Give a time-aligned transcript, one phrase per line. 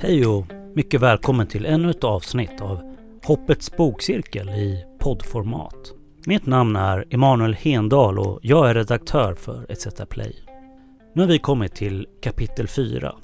[0.00, 5.92] Hej och mycket välkommen till ännu ett avsnitt av Hoppets bokcirkel i poddformat.
[6.26, 10.36] Mitt namn är Emanuel Hendal och jag är redaktör för ETC Play.
[11.14, 13.14] Nu har vi kommit till kapitel 4.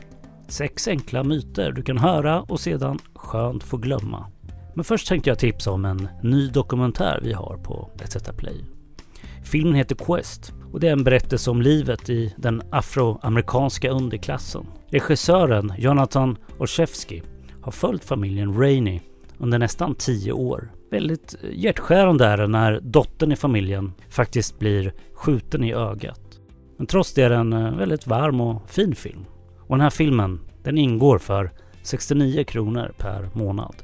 [0.48, 4.26] Sex enkla myter du kan höra och sedan skönt få glömma.
[4.74, 8.64] Men först tänkte jag tipsa om en ny dokumentär vi har på ETC Play.
[9.42, 14.66] Filmen heter Quest och det är en berättelse om livet i den afroamerikanska underklassen.
[14.88, 17.22] Regissören Jonathan Olszewski
[17.62, 19.00] har följt familjen Rainey
[19.38, 20.72] under nästan tio år.
[20.90, 26.40] Väldigt eh, hjärtskärande är det när dottern i familjen faktiskt blir skjuten i ögat.
[26.76, 29.24] Men trots det är det en eh, väldigt varm och fin film.
[29.58, 31.50] Och den här filmen, den ingår för
[31.82, 33.74] 69 kronor per månad.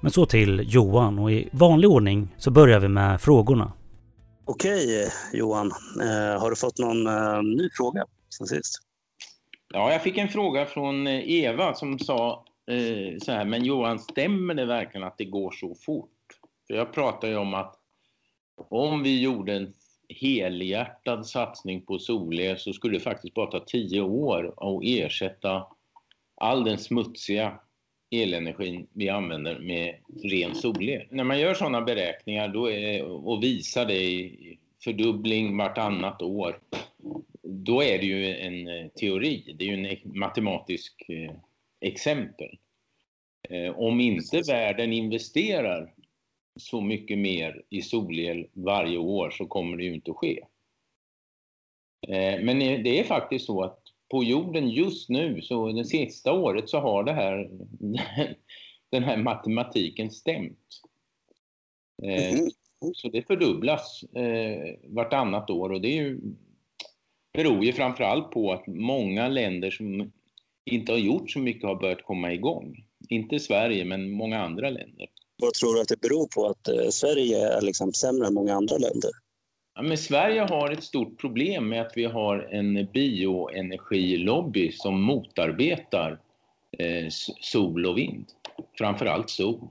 [0.00, 3.72] Men så till Johan och i vanlig ordning så börjar vi med frågorna.
[4.46, 5.72] Okej Johan,
[6.02, 8.04] eh, har du fått någon eh, ny fråga
[8.38, 8.74] sen sist?
[9.72, 13.98] Ja, jag fick en fråga från eh, Eva som sa eh, så här, men Johan,
[13.98, 16.10] stämmer det verkligen att det går så fort?
[16.66, 17.76] För jag pratar ju om att
[18.68, 19.72] om vi gjorde en
[20.08, 25.66] helhjärtad satsning på solel så skulle det faktiskt bara ta tio år att ersätta
[26.34, 27.60] all den smutsiga
[28.22, 31.06] elenergin vi använder med ren solel.
[31.10, 36.60] När man gör sådana beräkningar då är, och visar det i fördubbling vartannat år,
[37.42, 41.32] då är det ju en eh, teori, det är ju en matematisk eh,
[41.80, 42.58] exempel.
[43.48, 45.94] Eh, om inte världen investerar
[46.56, 50.44] så mycket mer i solel varje år så kommer det ju inte att ske.
[52.40, 56.78] Men det är faktiskt så att på jorden just nu, så det sista året, så
[56.78, 57.50] har det här,
[58.90, 60.80] den här matematiken stämt.
[62.02, 62.50] Mm.
[62.94, 66.20] Så det fördubblas eh, vartannat år och det är ju,
[67.32, 70.12] beror ju framförallt på att många länder som
[70.64, 72.84] inte har gjort så mycket har börjat komma igång.
[73.08, 75.10] Inte Sverige, men många andra länder.
[75.36, 78.54] Vad tror du att det beror på att eh, Sverige är liksom sämre än många
[78.54, 79.10] andra länder?
[79.76, 86.18] Ja, men Sverige har ett stort problem med att vi har en bioenergilobby som motarbetar
[86.78, 87.06] eh,
[87.40, 88.26] sol och vind.
[88.78, 89.68] Framförallt sol.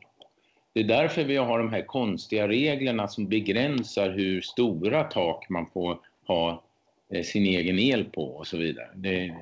[0.74, 5.66] Det är därför vi har de här konstiga reglerna som begränsar hur stora tak man
[5.74, 6.64] får ha
[7.14, 8.88] eh, sin egen el på och så vidare.
[8.96, 9.36] Det,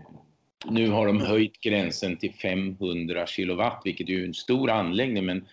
[0.69, 5.45] nu har de höjt gränsen till 500 kilowatt, vilket är ju en stor anläggning, men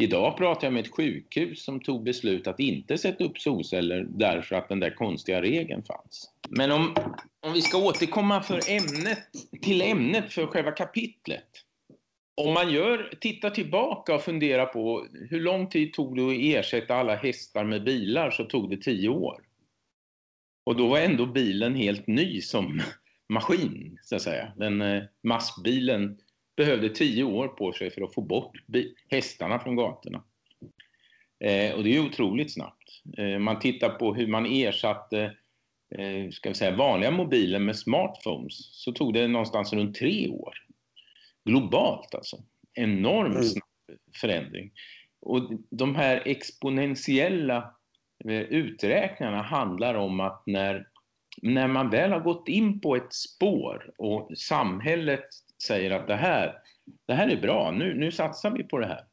[0.00, 4.56] Idag pratade jag med ett sjukhus som tog beslut att inte sätta upp solceller därför
[4.56, 6.30] att den där konstiga regeln fanns.
[6.48, 6.94] Men om,
[7.40, 9.28] om vi ska återkomma för ämnet,
[9.62, 11.48] till ämnet för själva kapitlet.
[12.36, 16.94] Om man gör, tittar tillbaka och funderar på hur lång tid tog det att ersätta
[16.94, 19.40] alla hästar med bilar så tog det tio år.
[20.66, 22.80] Och då var ändå bilen helt ny som
[23.28, 24.52] maskin, så att säga.
[24.56, 26.18] Den eh, massbilen
[26.60, 28.52] behövde tio år på sig för att få bort
[29.10, 30.22] hästarna från gatorna.
[31.44, 33.02] Eh, och det är otroligt snabbt.
[33.18, 35.36] Eh, man tittar på hur man ersatte
[35.98, 40.54] eh, ska vi säga, vanliga mobiler med smartphones så tog det någonstans runt tre år.
[41.44, 42.36] Globalt alltså.
[42.74, 43.44] Enormt mm.
[43.44, 44.72] snabb förändring.
[45.20, 47.74] Och de här exponentiella
[48.24, 50.86] eh, uträkningarna handlar om att när,
[51.42, 55.28] när man väl har gått in på ett spår och samhället
[55.62, 56.54] säger att det här,
[57.06, 59.04] det här är bra, nu, nu satsar vi på det här.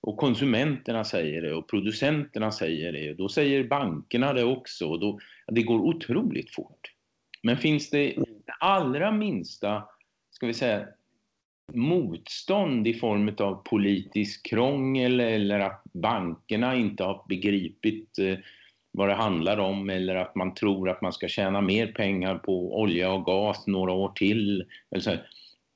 [0.00, 4.86] Och konsumenterna säger det och producenterna säger det och då säger bankerna det också.
[4.86, 6.92] Och då, det går otroligt fort.
[7.42, 8.14] Men finns det
[8.46, 9.84] det allra minsta,
[10.30, 10.86] ska vi säga,
[11.72, 18.38] motstånd i form av politisk krångel eller att bankerna inte har begripit eh,
[18.92, 22.80] vad det handlar om eller att man tror att man ska tjäna mer pengar på
[22.80, 24.64] olja och gas några år till.
[24.90, 25.10] Eller så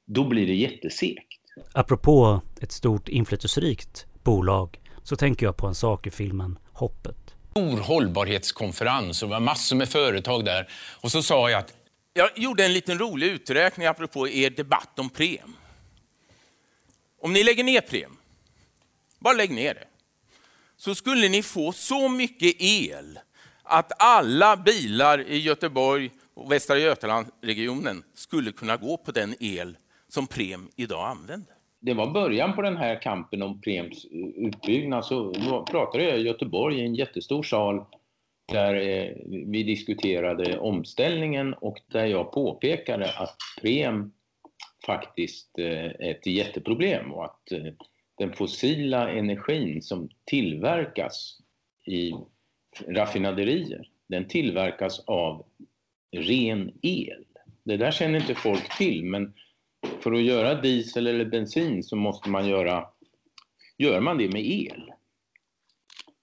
[0.06, 1.26] då blir det jättesegt.
[1.72, 7.34] Apropå ett stort inflytelserikt bolag så tänker jag på en sak i filmen Hoppet.
[7.50, 10.68] Stor hållbarhetskonferens och det var massor med företag där.
[11.00, 11.74] Och så sa jag att
[12.14, 15.56] jag gjorde en liten rolig uträkning apropå er debatt om Prem.
[17.22, 18.16] Om ni lägger ner Prem,
[19.18, 19.84] bara lägg ner det,
[20.76, 23.18] så skulle ni få så mycket el
[23.62, 29.76] att alla bilar i Göteborg och Västra Götalandsregionen skulle kunna gå på den el
[30.16, 31.54] som Prem idag använder.
[31.80, 35.04] Det var början på den här kampen om Prems utbyggnad.
[35.04, 35.32] Så
[35.70, 37.84] pratade jag i Göteborg i en jättestor sal
[38.52, 39.12] där eh,
[39.46, 44.12] vi diskuterade omställningen och där jag påpekade att Prem
[44.86, 47.72] faktiskt eh, är ett jätteproblem och att eh,
[48.18, 51.38] den fossila energin som tillverkas
[51.86, 52.12] i
[52.88, 55.46] raffinaderier, den tillverkas av
[56.12, 57.24] ren el.
[57.64, 59.34] Det där känner inte folk till, men
[60.00, 62.86] för att göra diesel eller bensin så måste man göra,
[63.78, 64.92] gör man det med el.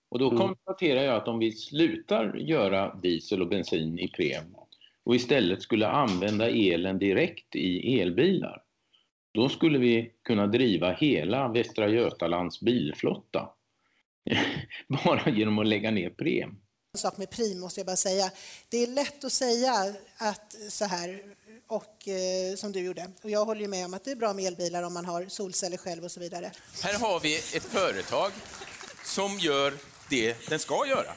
[0.10, 0.38] Och då mm.
[0.38, 4.56] konstaterar jag att om vi slutar göra diesel och bensin i Prem
[5.04, 8.63] och istället skulle använda elen direkt i elbilar,
[9.31, 13.50] då skulle vi kunna driva hela Västra Götalands bilflotta
[15.06, 16.62] bara genom att lägga ner Prem.
[16.95, 18.31] En sak med Prim måste jag bara säga.
[18.69, 21.22] Det är lätt att säga att så här,
[21.68, 23.07] och, eh, som du gjorde.
[23.24, 25.25] Och jag håller ju med om att det är bra med elbilar om man har
[25.25, 26.51] solceller själv och så vidare.
[26.84, 28.31] Här har vi ett företag
[29.06, 29.74] som gör
[30.10, 31.13] det den ska göra,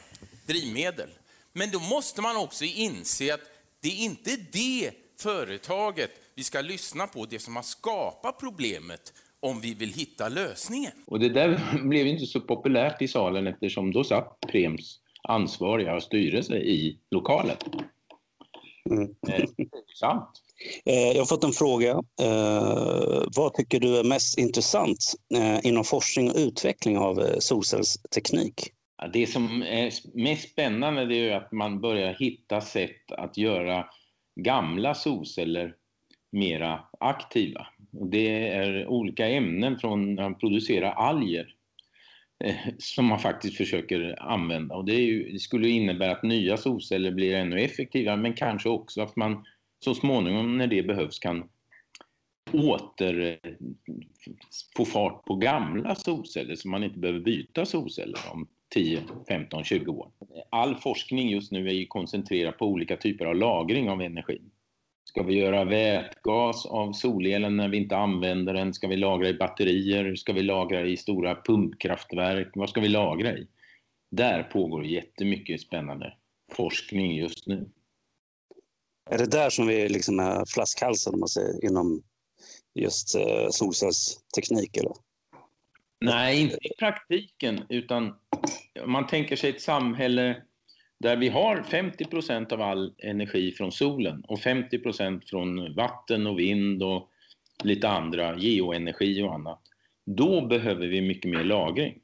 [0.46, 1.08] drivmedel.
[1.52, 3.40] Men då måste man också inse att
[3.80, 9.60] det är inte det företaget vi ska lyssna på, det som har skapat problemet, om
[9.60, 10.92] vi vill hitta lösningen.
[11.06, 16.56] Och det där blev inte så populärt i salen eftersom då satt Prems ansvariga styrelse
[16.56, 17.56] i lokalen.
[18.90, 19.02] Mm.
[19.28, 19.44] Eh,
[20.00, 20.28] sant.
[20.84, 21.90] Eh, jag har fått en fråga.
[22.22, 25.14] Eh, vad tycker du är mest intressant
[25.62, 28.72] inom forskning och utveckling av solcellsteknik?
[29.12, 33.86] Det som är mest spännande är att man börjar hitta sätt att göra
[34.40, 35.74] gamla solceller
[36.32, 37.66] mera aktiva.
[37.90, 41.55] Det är olika ämnen från att producera alger eh,
[42.44, 44.74] Eh, som man faktiskt försöker använda.
[44.74, 49.02] Och det, ju, det, skulle innebära att nya solceller blir ännu effektivare men kanske också
[49.02, 49.44] att man
[49.84, 51.48] så småningom när det behövs kan
[52.52, 53.52] åter eh,
[54.76, 59.92] få fart på gamla solceller så man inte behöver byta solceller om 10, 15, 20
[59.92, 60.10] år.
[60.50, 64.40] All forskning just nu är ju koncentrerad på olika typer av lagring av energi.
[65.08, 68.74] Ska vi göra vätgas av solelen när vi inte använder den?
[68.74, 70.14] Ska vi lagra i batterier?
[70.14, 72.48] Ska vi lagra i stora pumpkraftverk?
[72.54, 73.46] Vad ska vi lagra i?
[74.10, 76.14] Där pågår jättemycket spännande
[76.52, 77.70] forskning just nu.
[79.10, 82.02] Är det där som vi liksom är flaskhalsen om man säger, inom
[82.74, 84.76] just eh, solcellsteknik?
[84.76, 84.92] Eller?
[86.00, 88.14] Nej, inte i praktiken, utan
[88.86, 90.42] man tänker sig ett samhälle
[90.98, 96.82] där vi har 50% av all energi från solen och 50% från vatten och vind
[96.82, 97.10] och
[97.64, 99.60] lite andra, geoenergi och annat,
[100.06, 101.98] då behöver vi mycket mer lagring.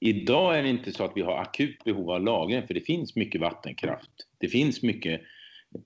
[0.00, 3.16] Idag är det inte så att vi har akut behov av lagring, för det finns
[3.16, 4.10] mycket vattenkraft.
[4.38, 5.20] Det finns mycket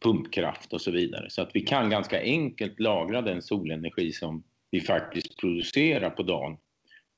[0.00, 1.30] pumpkraft och så vidare.
[1.30, 6.56] Så att vi kan ganska enkelt lagra den solenergi som vi faktiskt producerar på dagen.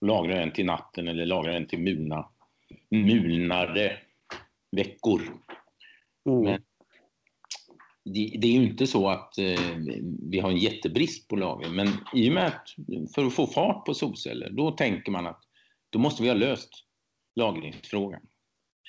[0.01, 2.29] Lagra den till natten eller lagra den till mulna,
[2.91, 3.99] mulnare
[4.71, 5.21] veckor.
[6.29, 6.43] Mm.
[6.43, 6.63] Men
[8.05, 9.61] det, det, är ju inte så att eh,
[10.31, 12.69] vi har en jättebrist på lagring, men i och med att
[13.15, 15.43] för att få fart på solceller, då tänker man att
[15.91, 16.71] då måste vi ha löst
[17.37, 18.21] lagringsfrågan.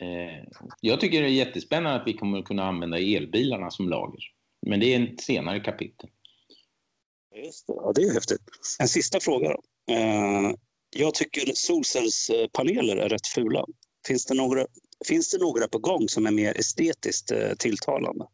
[0.02, 0.48] Eh,
[0.82, 4.22] jag tycker det är jättespännande att vi kommer att kunna använda elbilarna som lager,
[4.68, 6.10] men det är ett senare kapitel.
[7.36, 8.42] Just det, ja, det är häftigt.
[8.80, 9.94] En sista fråga då.
[9.94, 10.56] Eh,
[10.96, 13.66] jag tycker solcellspaneler är rätt fula.
[14.08, 14.66] Finns det några
[15.08, 18.26] Finns det några på gång som är mer estetiskt eh, tilltalande?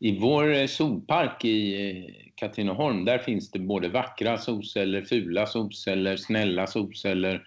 [0.00, 6.16] I vår eh, solpark i eh, Katrineholm, där finns det både vackra solceller, fula solceller,
[6.16, 7.46] snälla solceller,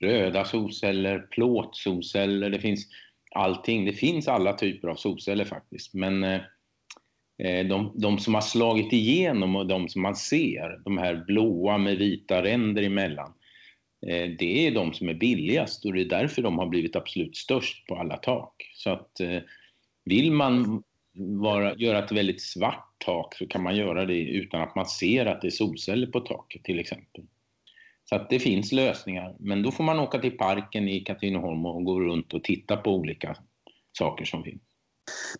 [0.00, 2.50] röda solceller, plåtsolceller.
[2.50, 2.86] Det finns
[3.34, 3.84] allting.
[3.84, 5.94] Det finns alla typer av solceller faktiskt.
[5.94, 6.40] Men
[7.68, 11.98] de, de, som har slagit igenom och de som man ser, de här blåa med
[11.98, 13.32] vita ränder emellan,
[14.08, 17.36] Eh, det är de som är billigast och det är därför de har blivit absolut
[17.36, 18.70] störst på alla tak.
[18.74, 19.40] Så att eh,
[20.04, 20.82] vill man
[21.16, 25.26] vara, göra ett väldigt svart tak så kan man göra det utan att man ser
[25.26, 27.24] att det är solceller på taket till exempel.
[28.04, 31.84] Så att det finns lösningar, men då får man åka till parken i Katrineholm och
[31.84, 33.36] gå runt och titta på olika
[33.98, 34.62] saker som finns.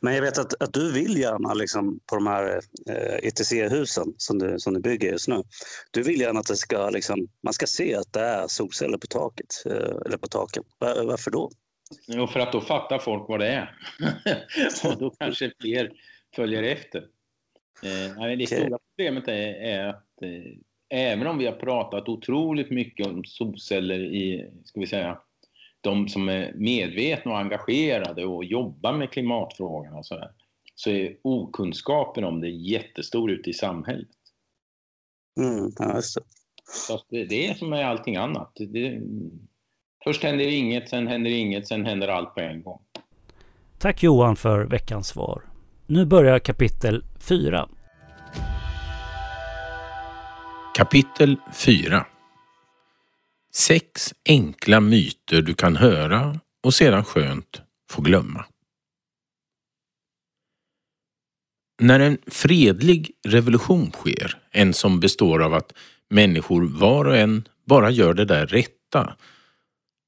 [0.00, 4.38] Men jag vet att, att du vill gärna liksom, på de här eh, ETC-husen som
[4.38, 5.42] du, som du bygger just nu.
[5.90, 9.06] Du vill gärna att det ska, liksom, man ska se att det är solceller på
[9.06, 9.62] taket.
[9.66, 10.62] Eh, eller på taken.
[10.78, 11.50] Var, varför då?
[12.06, 13.76] Jo, för att då fattar folk vad det är.
[14.84, 15.92] och då kanske fler
[16.36, 16.98] följer efter.
[17.82, 18.46] Eh, det okay.
[18.46, 20.58] stora problemet är, är att eh,
[20.88, 25.18] även om vi har pratat otroligt mycket om solceller i, ska vi säga,
[25.86, 30.30] de som är medvetna och engagerade och jobbar med klimatfrågan och sådär,
[30.74, 34.08] så är okunskapen om det jättestor ute i samhället.
[35.40, 36.18] Mm, ja, just
[37.10, 37.24] det.
[37.24, 38.52] det är som med allting annat.
[38.54, 39.00] Det,
[40.04, 42.80] först händer inget, sen händer inget, sen händer allt på en gång.
[43.78, 45.42] Tack Johan för veckans svar.
[45.86, 47.68] Nu börjar kapitel 4.
[50.76, 52.06] Kapitel 4
[53.56, 58.44] Sex enkla myter du kan höra och sedan skönt få glömma.
[61.80, 65.72] När en fredlig revolution sker, en som består av att
[66.10, 69.16] människor var och en bara gör det där rätta,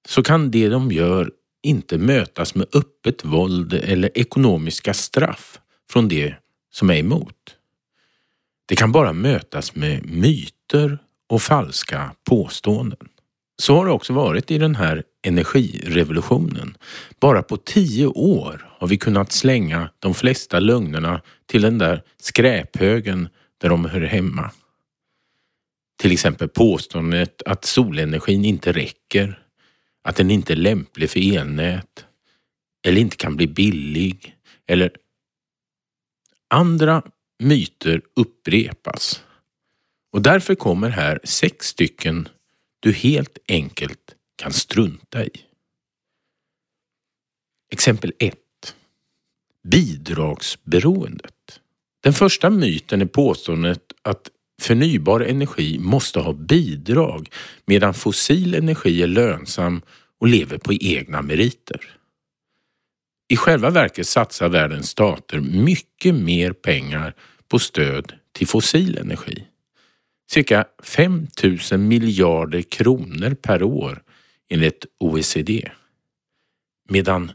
[0.08, 6.34] så kan det de gör inte mötas med öppet våld eller ekonomiska straff från det
[6.70, 7.56] som är emot.
[8.66, 13.08] Det kan bara mötas med myter och falska påståenden.
[13.62, 16.76] Så har det också varit i den här energirevolutionen.
[17.20, 23.28] Bara på tio år har vi kunnat slänga de flesta lögnerna till den där skräphögen
[23.58, 24.50] där de hör hemma.
[26.00, 29.42] Till exempel påståendet att solenergin inte räcker,
[30.02, 32.04] att den inte är lämplig för elnät
[32.86, 34.36] eller inte kan bli billig
[34.66, 34.90] eller
[36.48, 37.02] andra
[37.38, 39.22] myter upprepas.
[40.12, 42.28] Och därför kommer här sex stycken
[42.80, 45.30] du helt enkelt kan strunta i.
[47.72, 48.34] Exempel 1.
[49.62, 51.60] Bidragsberoendet.
[52.00, 54.30] Den första myten är påståendet att
[54.62, 57.30] förnybar energi måste ha bidrag
[57.66, 59.82] medan fossil energi är lönsam
[60.18, 61.98] och lever på egna meriter.
[63.28, 67.14] I själva verket satsar världens stater mycket mer pengar
[67.48, 69.44] på stöd till fossil energi.
[70.30, 71.26] Cirka 5
[71.70, 74.02] 000 miljarder kronor per år
[74.48, 75.70] enligt OECD.
[76.88, 77.32] Medan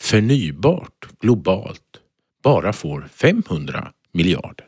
[0.00, 2.00] förnybart globalt
[2.42, 4.66] bara får 500 miljarder.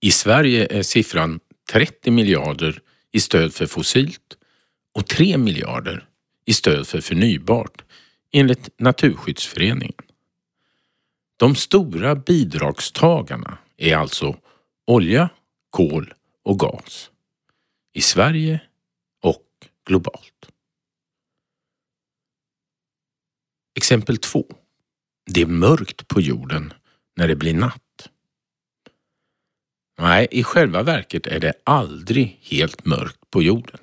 [0.00, 1.40] I Sverige är siffran
[1.72, 2.80] 30 miljarder
[3.12, 4.36] i stöd för fossilt
[4.94, 6.04] och 3 miljarder
[6.44, 7.84] i stöd för förnybart
[8.32, 10.02] enligt Naturskyddsföreningen.
[11.36, 14.36] De stora bidragstagarna är alltså
[14.86, 15.28] olja,
[15.70, 17.10] kol och gas.
[17.92, 18.60] I Sverige
[19.22, 19.46] och
[19.86, 20.50] globalt.
[23.74, 24.46] Exempel 2.
[25.26, 26.72] Det är mörkt på jorden
[27.16, 28.08] när det blir natt.
[29.98, 33.80] Nej, i själva verket är det aldrig helt mörkt på jorden.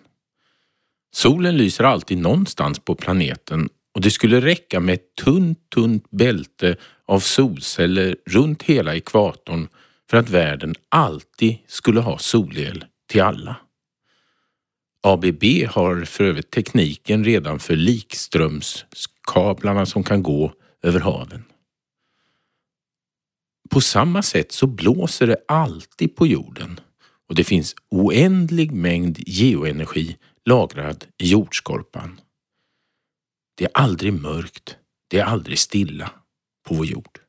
[1.12, 6.78] Solen lyser alltid någonstans på planeten och det skulle räcka med ett tunt, tunt bälte
[7.06, 9.68] av solceller runt hela ekvatorn
[10.10, 13.56] för att världen alltid skulle ha solel till alla.
[15.04, 21.44] ABB har för övrigt tekniken redan för likströmskablarna som kan gå över haven.
[23.70, 26.80] På samma sätt så blåser det alltid på jorden
[27.28, 32.22] och det finns oändlig mängd geoenergi lagrad i jordskorpan.
[33.56, 36.12] Det är aldrig mörkt, det är aldrig stilla
[36.68, 37.20] på vår jord.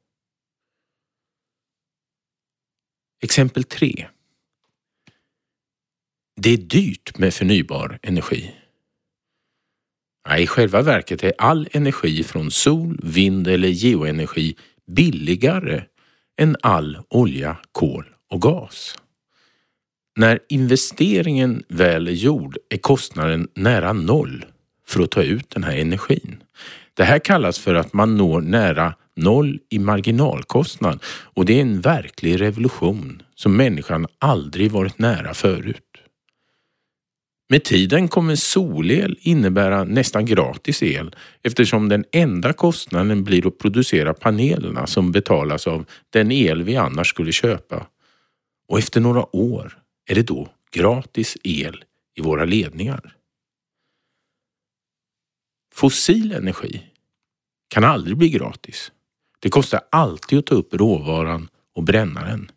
[3.22, 4.06] Exempel 3.
[6.36, 8.54] Det är dyrt med förnybar energi.
[10.28, 15.84] Nej, i själva verket är all energi från sol, vind eller geoenergi billigare
[16.38, 18.98] än all olja, kol och gas.
[20.16, 24.44] När investeringen väl är gjord är kostnaden nära noll
[24.86, 26.42] för att ta ut den här energin.
[26.94, 31.80] Det här kallas för att man når nära noll i marginalkostnad och det är en
[31.80, 35.90] verklig revolution som människan aldrig varit nära förut.
[37.48, 44.14] Med tiden kommer solel innebära nästan gratis el eftersom den enda kostnaden blir att producera
[44.14, 47.86] panelerna som betalas av den el vi annars skulle köpa.
[48.68, 51.84] Och efter några år är det då gratis el
[52.14, 53.16] i våra ledningar.
[55.74, 56.82] Fossil energi
[57.68, 58.92] kan aldrig bli gratis.
[59.40, 62.50] Det kostar alltid att ta upp råvaran och bränna den.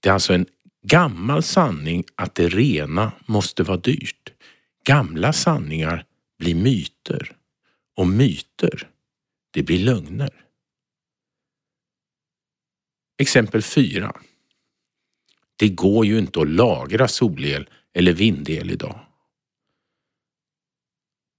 [0.00, 0.46] Det är alltså en
[0.82, 4.32] gammal sanning att det rena måste vara dyrt.
[4.84, 6.06] Gamla sanningar
[6.38, 7.36] blir myter
[7.96, 8.90] och myter,
[9.50, 10.44] det blir lögner.
[13.18, 14.16] Exempel 4.
[15.56, 19.00] Det går ju inte att lagra solel eller vindel idag.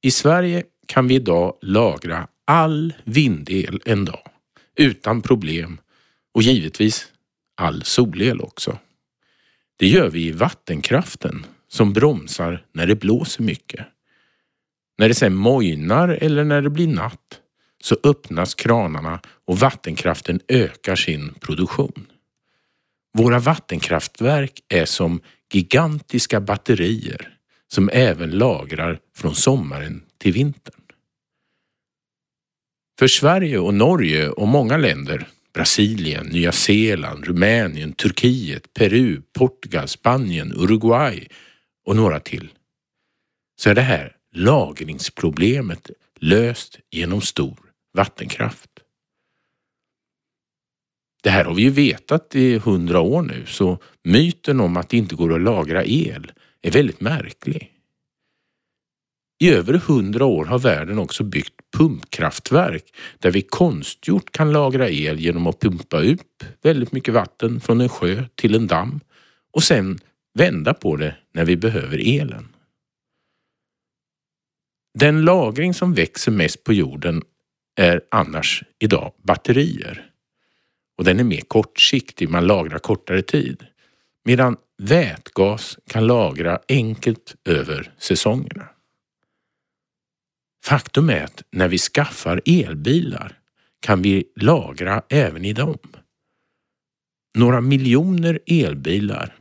[0.02, 4.35] I Sverige kan vi idag lagra all vindel en dag
[4.76, 5.78] utan problem
[6.34, 7.08] och givetvis
[7.56, 8.80] all solel också.
[9.78, 13.86] Det gör vi i vattenkraften som bromsar när det blåser mycket.
[14.98, 17.42] När det sen mojnar eller när det blir natt
[17.84, 22.08] så öppnas kranarna och vattenkraften ökar sin produktion.
[23.18, 25.22] Våra vattenkraftverk är som
[25.54, 30.85] gigantiska batterier som även lagrar från sommaren till vintern.
[33.00, 40.54] För Sverige och Norge och många länder, Brasilien, Nya Zeeland, Rumänien, Turkiet, Peru, Portugal, Spanien,
[40.56, 41.28] Uruguay
[41.86, 42.50] och några till,
[43.62, 47.60] så är det här lagringsproblemet löst genom stor
[47.94, 48.70] vattenkraft.
[51.24, 54.98] Det här har vi ju vetat i hundra år nu så myten om att det
[54.98, 57.75] inte går att lagra el är väldigt märklig.
[59.40, 65.20] I över hundra år har världen också byggt pumpkraftverk där vi konstgjort kan lagra el
[65.20, 69.00] genom att pumpa upp väldigt mycket vatten från en sjö till en damm
[69.54, 70.00] och sen
[70.34, 72.48] vända på det när vi behöver elen.
[75.00, 77.24] Den lagring som växer mest på jorden
[77.76, 80.10] är annars idag batterier.
[80.98, 83.66] Och den är mer kortsiktig, man lagrar kortare tid.
[84.24, 88.70] Medan vätgas kan lagra enkelt över säsongerna.
[90.66, 93.40] Faktum är att när vi skaffar elbilar
[93.80, 95.78] kan vi lagra även i dem.
[97.38, 99.36] Några miljoner elbilar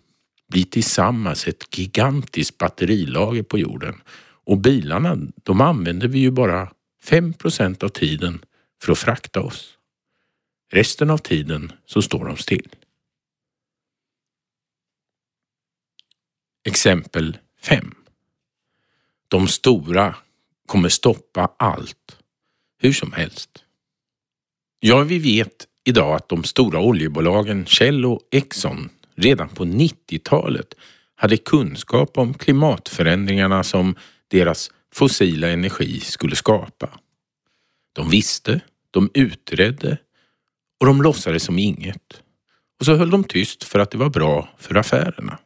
[0.49, 4.01] blir tillsammans ett gigantiskt batterilager på jorden
[4.47, 6.73] och bilarna, de använder vi ju bara
[7.05, 8.45] 5% av tiden
[8.83, 9.79] för att frakta oss.
[10.73, 12.69] Resten av tiden så står de still.
[16.65, 17.95] Exempel 5.
[19.29, 20.17] De stora
[20.67, 22.19] kommer stoppa allt,
[22.79, 23.51] hur som helst.
[24.81, 30.75] Ja, vi vet idag att de stora oljebolagen Shell och Exxon redan på 90-talet
[31.17, 33.97] hade kunskap om klimatförändringarna som
[34.29, 36.99] deras fossila energi skulle skapa.
[37.93, 39.99] De visste, de utredde
[40.81, 42.23] och de låtsades som inget.
[42.81, 45.39] Och så höll de tyst för att det var bra för affärerna.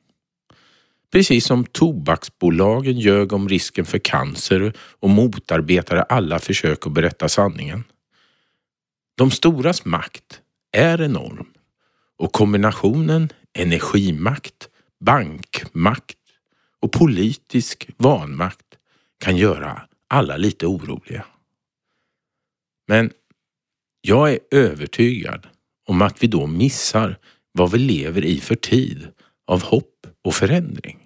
[1.13, 7.85] Precis som tobaksbolagen ljög om risken för cancer och motarbetade alla försök att berätta sanningen.
[9.17, 10.41] De storas makt
[10.73, 11.47] är enorm
[12.19, 14.69] och kombinationen energimakt,
[15.01, 16.19] bankmakt
[16.81, 18.67] och politisk vanmakt
[19.19, 21.25] kan göra alla lite oroliga.
[22.89, 23.11] Men
[24.01, 25.47] jag är övertygad
[25.87, 27.19] om att vi då missar
[27.53, 29.09] vad vi lever i för tid
[29.47, 30.99] av hopp och förändring.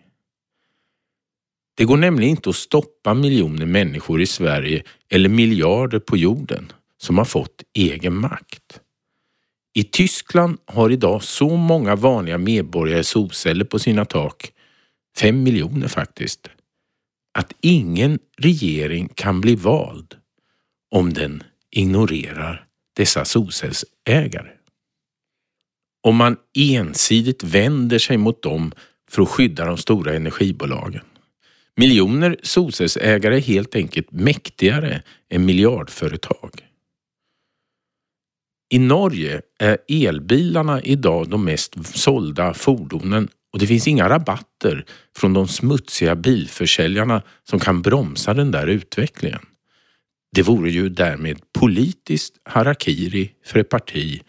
[1.75, 7.19] Det går nämligen inte att stoppa miljoner människor i Sverige eller miljarder på jorden som
[7.19, 8.81] har fått egen makt.
[9.75, 14.53] I Tyskland har idag så många vanliga medborgare solceller på sina tak,
[15.17, 16.49] fem miljoner faktiskt,
[17.39, 20.17] att ingen regering kan bli vald
[20.91, 24.51] om den ignorerar dessa solcellsägare.
[26.03, 28.73] Om man ensidigt vänder sig mot dem
[29.13, 31.03] för att skydda de stora energibolagen.
[31.77, 36.51] Miljoner solcellsägare är helt enkelt mäktigare än miljardföretag.
[38.71, 44.85] I Norge är elbilarna idag de mest sålda fordonen och det finns inga rabatter
[45.17, 49.43] från de smutsiga bilförsäljarna som kan bromsa den där utvecklingen.
[50.37, 54.23] Det vore ju därmed politiskt harakiri för ett parti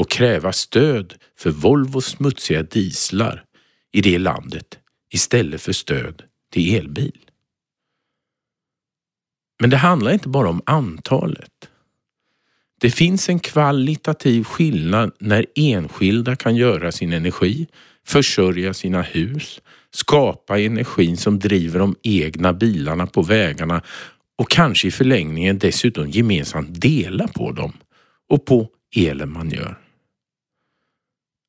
[0.00, 3.44] att kräva stöd för Volvos smutsiga dieslar
[3.92, 4.78] i det landet
[5.12, 6.22] istället för stöd
[6.52, 7.30] till elbil.
[9.60, 11.68] Men det handlar inte bara om antalet.
[12.80, 17.66] Det finns en kvalitativ skillnad när enskilda kan göra sin energi,
[18.06, 23.82] försörja sina hus, skapa energin som driver de egna bilarna på vägarna
[24.38, 27.72] och kanske i förlängningen dessutom gemensamt dela på dem
[28.28, 29.78] och på elen man gör.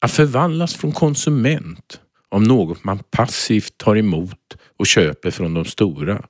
[0.02, 2.02] Att förvandlas från konsument
[2.32, 6.28] om något man passivt tar emot och köper från de stora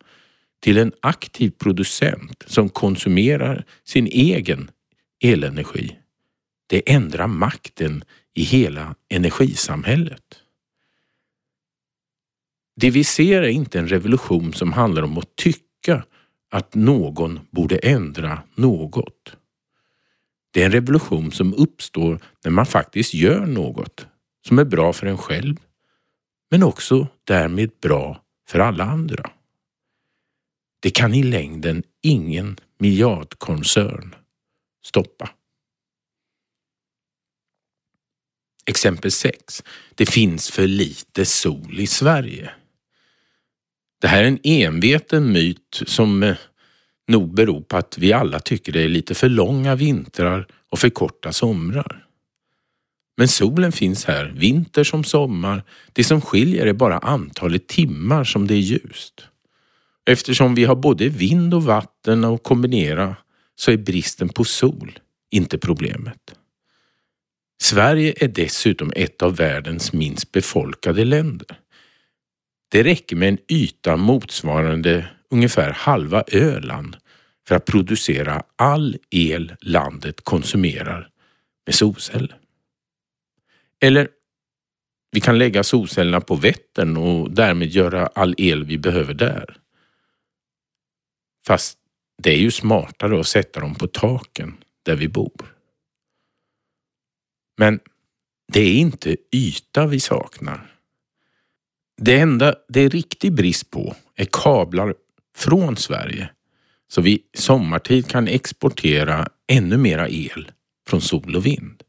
[0.59, 4.71] till en aktiv producent som konsumerar sin egen
[5.23, 5.97] elenergi.
[6.67, 10.39] Det ändrar makten i hela energisamhället.
[12.75, 16.05] Det vi ser är inte en revolution som handlar om att tycka
[16.51, 19.35] att någon borde ändra något.
[20.51, 24.07] Det är en revolution som uppstår när man faktiskt gör något
[24.47, 25.55] som är bra för en själv,
[26.51, 29.31] men också därmed bra för alla andra.
[30.79, 34.15] Det kan i längden ingen miljardkoncern
[34.85, 35.29] stoppa.
[38.65, 39.63] Exempel 6.
[39.95, 42.51] Det finns för lite sol i Sverige.
[44.01, 46.37] Det här är en enveten myt som eh,
[47.07, 50.89] nog beror på att vi alla tycker det är lite för långa vintrar och för
[50.89, 52.07] korta somrar.
[53.17, 55.63] Men solen finns här, vinter som sommar.
[55.93, 59.27] Det som skiljer är bara antalet timmar som det är ljust.
[60.05, 63.15] Eftersom vi har både vind och vatten att kombinera
[63.55, 64.99] så är bristen på sol
[65.31, 66.35] inte problemet.
[67.61, 71.59] Sverige är dessutom ett av världens minst befolkade länder.
[72.71, 76.97] Det räcker med en yta motsvarande ungefär halva Öland
[77.47, 81.09] för att producera all el landet konsumerar
[81.65, 82.40] med solceller.
[83.81, 84.09] Eller
[85.11, 89.57] vi kan lägga solcellerna på Vättern och därmed göra all el vi behöver där.
[91.47, 91.77] Fast
[92.23, 95.55] det är ju smartare att sätta dem på taken där vi bor.
[97.57, 97.79] Men
[98.53, 100.75] det är inte yta vi saknar.
[101.97, 104.95] Det enda det är riktig brist på är kablar
[105.35, 106.29] från Sverige
[106.87, 110.51] så vi sommartid kan exportera ännu mera el
[110.87, 111.80] från sol och vind.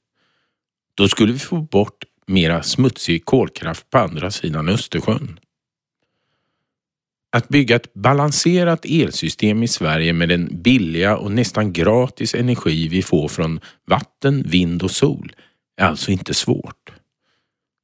[0.95, 5.39] Då skulle vi få bort mera smutsig kolkraft på andra sidan Östersjön.
[7.33, 13.03] Att bygga ett balanserat elsystem i Sverige med den billiga och nästan gratis energi vi
[13.03, 15.33] får från vatten, vind och sol
[15.77, 16.93] är alltså inte svårt.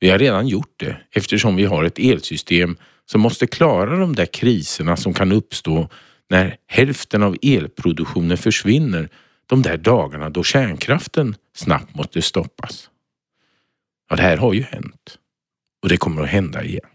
[0.01, 4.27] Vi har redan gjort det eftersom vi har ett elsystem som måste klara de där
[4.27, 5.89] kriserna som kan uppstå
[6.31, 9.09] när hälften av elproduktionen försvinner
[9.47, 12.88] de där dagarna då kärnkraften snabbt måste stoppas.
[14.09, 15.19] Ja, det här har ju hänt
[15.83, 16.89] och det kommer att hända igen.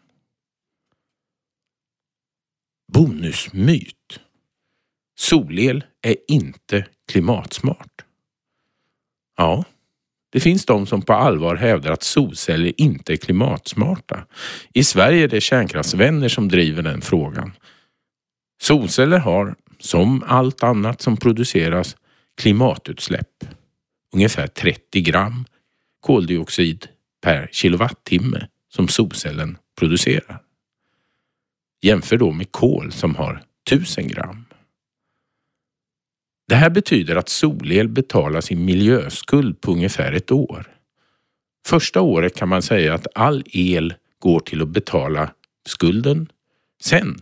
[2.93, 4.19] Bonusmyt.
[5.19, 8.05] Solel är inte klimatsmart.
[9.37, 9.63] Ja,
[10.31, 14.27] det finns de som på allvar hävdar att solceller inte är klimatsmarta.
[14.73, 17.51] I Sverige är det kärnkraftsvänner som driver den frågan.
[18.61, 21.95] Solceller har, som allt annat som produceras,
[22.41, 23.43] klimatutsläpp.
[24.13, 25.45] Ungefär 30 gram
[25.99, 26.87] koldioxid
[27.23, 30.41] per kilowattimme som solcellen producerar.
[31.81, 34.45] Jämför då med kol som har 1000 gram.
[36.47, 40.75] Det här betyder att solel betalar sin miljöskuld på ungefär ett år.
[41.67, 45.33] Första året kan man säga att all el går till att betala
[45.65, 46.27] skulden.
[46.81, 47.21] Sen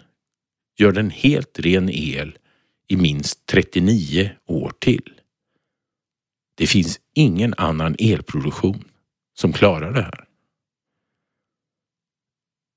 [0.77, 2.37] gör den helt ren el
[2.87, 5.13] i minst 39 år till.
[6.55, 8.90] Det finns ingen annan elproduktion
[9.41, 10.25] som klarar det här.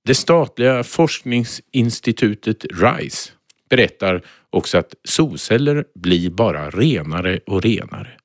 [0.05, 3.33] Det statliga forskningsinstitutet RISE
[3.71, 8.19] berättar också att solceller blir bara renare och renare.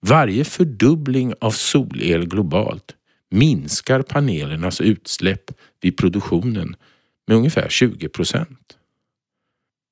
[0.00, 2.96] Varje fördubbling av solel globalt
[3.30, 6.76] minskar panelernas utsläpp vid produktionen
[7.26, 8.78] med ungefär 20 procent.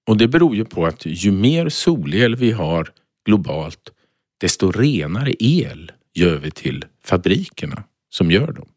[0.08, 2.92] Och det beror ju på att ju mer solel vi har
[3.24, 3.92] globalt,
[4.40, 8.68] desto renare el gör vi till fabrikerna som gör dem.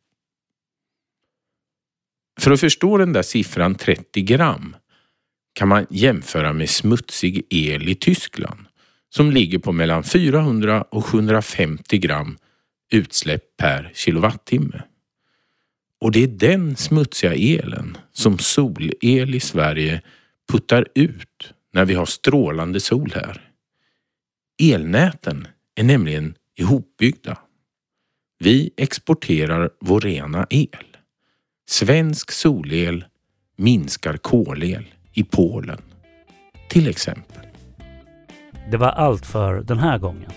[2.39, 4.75] För att förstå den där siffran 30 gram
[5.53, 8.65] kan man jämföra med smutsig el i Tyskland
[9.09, 12.37] som ligger på mellan 400 och 750 gram
[12.91, 14.81] utsläpp per kilowattimme.
[15.99, 20.01] Och det är den smutsiga elen som solel i Sverige
[20.51, 23.49] puttar ut när vi har strålande sol här.
[24.61, 27.37] Elnäten är nämligen ihopbyggda.
[28.43, 30.67] Vi exporterar vår rena el.
[31.69, 33.05] Svensk solel
[33.57, 35.81] minskar kolel i Polen.
[36.69, 37.45] Till exempel.
[38.71, 40.31] Det var allt för den här gången.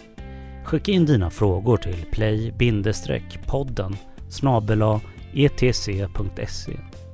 [0.64, 3.96] Skicka in dina frågor till play-podden
[4.28, 5.00] snabela
[5.34, 6.08] etc.se e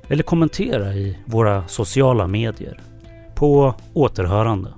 [0.09, 2.81] eller kommentera i våra sociala medier.
[3.35, 4.75] På återhörande.